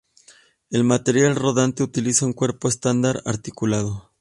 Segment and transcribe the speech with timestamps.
[0.71, 4.09] El material rodante utiliza un cuerpo estándar articulado.